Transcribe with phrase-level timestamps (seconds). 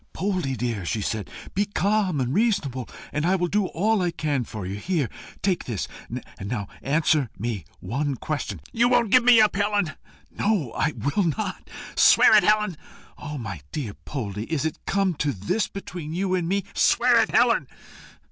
[0.13, 4.43] "Poldie, dear," she said, "be calm and reasonable, and I will do all I can
[4.43, 4.73] for you.
[4.77, 5.07] Here,
[5.43, 5.87] take this.
[6.09, 9.91] And now, answer me one question" "You won't give me up, Helen?"
[10.31, 10.73] "No.
[10.75, 12.77] I will not." "Swear it, Helen."
[13.19, 14.45] "Ah, my poor Poldie!
[14.51, 17.67] is it come to this between you and me?" "Swear it, Helen."